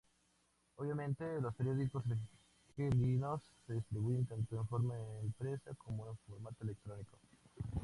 Obviamente, 0.77 1.39
los 1.41 1.53
periódicos 1.53 2.03
argelinos 2.73 3.43
se 3.67 3.73
distribuyen 3.73 4.25
tanto 4.25 4.57
en 4.57 4.67
forma 4.67 4.95
impresa 5.21 5.75
como 5.75 6.09
en 6.09 6.17
formato 6.25 6.63
electrónico. 6.63 7.19